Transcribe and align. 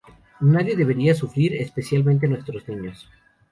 Nadie 0.39 0.75
debería 0.75 1.13
sufrir, 1.13 1.53
especialmente 1.61 2.27
nuestros 2.27 2.67
niños. 2.67 3.07